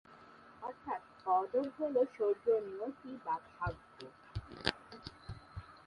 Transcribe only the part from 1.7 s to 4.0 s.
হল স্বর্গীয় নিয়তি বা ভাগ্য।